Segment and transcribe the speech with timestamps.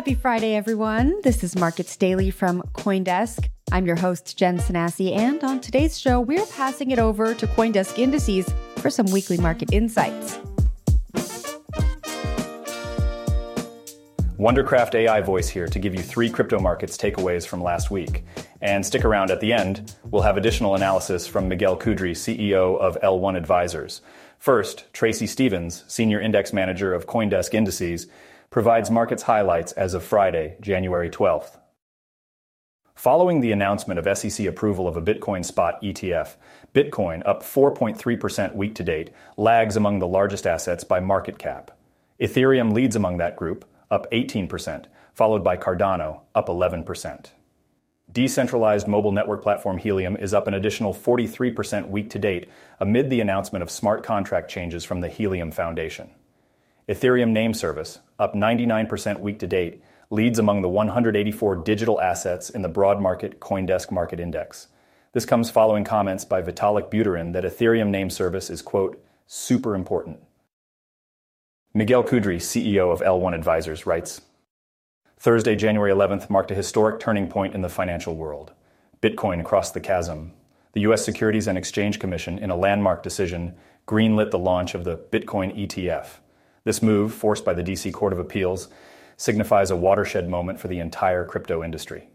[0.00, 1.20] Happy Friday, everyone.
[1.24, 3.50] This is Markets Daily from Coindesk.
[3.70, 7.98] I'm your host, Jen Sanasie, and on today's show, we're passing it over to Coindesk
[7.98, 10.38] Indices for some weekly market insights.
[14.38, 18.24] Wondercraft AI voice here to give you three crypto markets takeaways from last week.
[18.62, 22.98] And stick around at the end, we'll have additional analysis from Miguel Kudry, CEO of
[23.02, 24.00] L1 Advisors.
[24.38, 28.06] First, Tracy Stephens, Senior Index Manager of Coindesk Indices,
[28.50, 31.56] provides markets highlights as of Friday, January 12th.
[32.96, 36.34] Following the announcement of SEC approval of a Bitcoin spot ETF,
[36.74, 41.70] Bitcoin, up 4.3% week to date, lags among the largest assets by market cap.
[42.20, 47.30] Ethereum leads among that group, up 18%, followed by Cardano, up 11%.
[48.12, 52.48] Decentralized mobile network platform Helium is up an additional 43% week to date
[52.80, 56.10] amid the announcement of smart contract changes from the Helium Foundation.
[56.88, 62.62] Ethereum name service, up 99% week to date, leads among the 184 digital assets in
[62.62, 64.68] the broad market Coindesk Market Index.
[65.12, 70.20] This comes following comments by Vitalik Buterin that Ethereum name service is, quote, super important.
[71.72, 74.20] Miguel Kudry, CEO of L1 Advisors, writes
[75.18, 78.52] Thursday, January 11th, marked a historic turning point in the financial world.
[79.00, 80.32] Bitcoin crossed the chasm.
[80.72, 81.04] The U.S.
[81.04, 83.54] Securities and Exchange Commission, in a landmark decision,
[83.86, 86.18] greenlit the launch of the Bitcoin ETF.
[86.64, 87.90] This move, forced by the D.C.
[87.92, 88.68] Court of Appeals,
[89.16, 92.08] signifies a watershed moment for the entire crypto industry.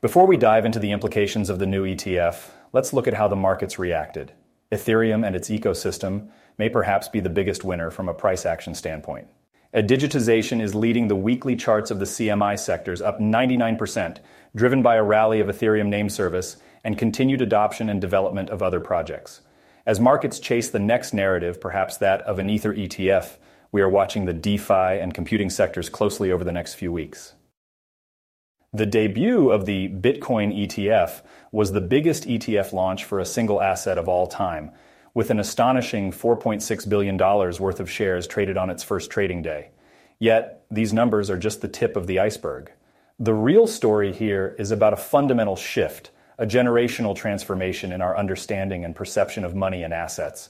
[0.00, 3.36] Before we dive into the implications of the new ETF, let's look at how the
[3.36, 4.32] markets reacted.
[4.72, 6.28] Ethereum and its ecosystem
[6.58, 9.28] may perhaps be the biggest winner from a price action standpoint.
[9.74, 14.18] A digitization is leading the weekly charts of the CMI sectors up 99%,
[14.54, 18.80] driven by a rally of Ethereum name service and continued adoption and development of other
[18.80, 19.40] projects.
[19.84, 23.36] As markets chase the next narrative, perhaps that of an Ether ETF,
[23.72, 27.34] we are watching the DeFi and computing sectors closely over the next few weeks.
[28.72, 33.98] The debut of the Bitcoin ETF was the biggest ETF launch for a single asset
[33.98, 34.70] of all time,
[35.14, 39.70] with an astonishing $4.6 billion worth of shares traded on its first trading day.
[40.20, 42.70] Yet, these numbers are just the tip of the iceberg.
[43.18, 48.84] The real story here is about a fundamental shift a generational transformation in our understanding
[48.84, 50.48] and perception of money and assets.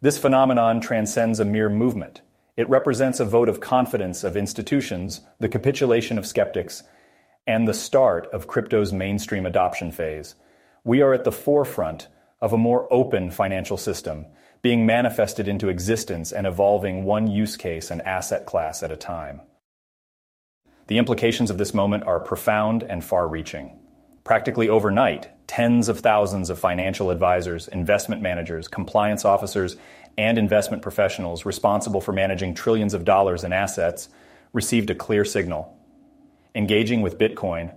[0.00, 2.22] This phenomenon transcends a mere movement.
[2.56, 6.82] It represents a vote of confidence of institutions, the capitulation of skeptics,
[7.46, 10.34] and the start of crypto's mainstream adoption phase.
[10.84, 12.08] We are at the forefront
[12.40, 14.26] of a more open financial system,
[14.60, 19.40] being manifested into existence and evolving one use case and asset class at a time.
[20.88, 23.78] The implications of this moment are profound and far reaching.
[24.24, 29.76] Practically overnight, tens of thousands of financial advisors, investment managers, compliance officers,
[30.16, 34.08] and investment professionals responsible for managing trillions of dollars in assets
[34.52, 35.76] received a clear signal.
[36.54, 37.74] Engaging with Bitcoin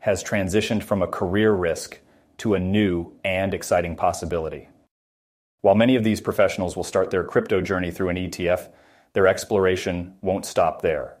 [0.00, 1.98] has transitioned from a career risk
[2.38, 4.68] to a new and exciting possibility.
[5.60, 8.68] While many of these professionals will start their crypto journey through an ETF,
[9.12, 11.16] their exploration won't stop there.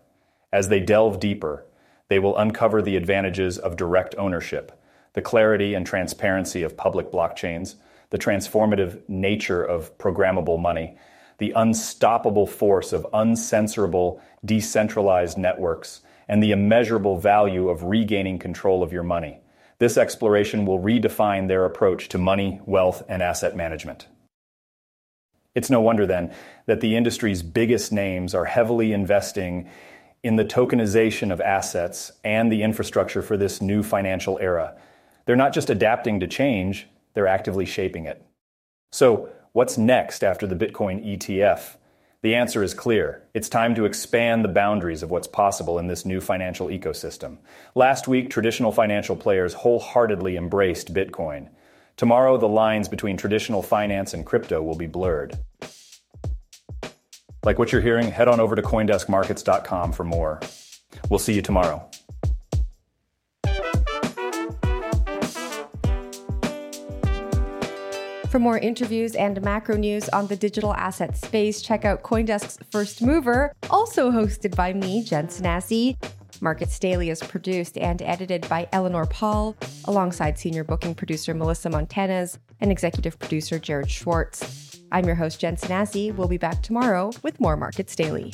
[0.52, 1.64] As they delve deeper,
[2.08, 4.72] they will uncover the advantages of direct ownership,
[5.12, 7.74] the clarity and transparency of public blockchains,
[8.10, 10.96] the transformative nature of programmable money,
[11.38, 18.92] the unstoppable force of uncensorable, decentralized networks, and the immeasurable value of regaining control of
[18.92, 19.38] your money.
[19.78, 24.08] This exploration will redefine their approach to money, wealth, and asset management.
[25.54, 26.34] It's no wonder then
[26.66, 29.68] that the industry's biggest names are heavily investing
[30.22, 34.76] in the tokenization of assets and the infrastructure for this new financial era.
[35.24, 38.24] They're not just adapting to change, they're actively shaping it.
[38.90, 41.78] So, What's next after the Bitcoin ETF?
[42.22, 43.24] The answer is clear.
[43.34, 47.38] It's time to expand the boundaries of what's possible in this new financial ecosystem.
[47.74, 51.48] Last week, traditional financial players wholeheartedly embraced Bitcoin.
[51.96, 55.36] Tomorrow, the lines between traditional finance and crypto will be blurred.
[57.48, 60.38] Like what you're hearing, head on over to coindeskmarkets.com for more.
[61.08, 61.88] We'll see you tomorrow.
[68.28, 73.00] For more interviews and macro news on the digital asset space, check out Coindesk's First
[73.00, 75.96] Mover, also hosted by me, Jen Sanasie.
[76.40, 82.38] Markets Daily is produced and edited by Eleanor Pahl, alongside senior booking producer Melissa Montanez
[82.60, 84.80] and executive producer Jared Schwartz.
[84.92, 86.14] I'm your host, Jen Sanasie.
[86.14, 88.32] We'll be back tomorrow with more Markets Daily.